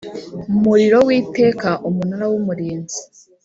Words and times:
muriro 0.61 0.97
w 1.07 1.09
iteka 1.19 1.69
Umunara 1.87 2.25
w 2.31 2.33
Umurinzi 2.39 2.99